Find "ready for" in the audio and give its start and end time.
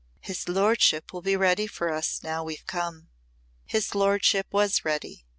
1.35-1.93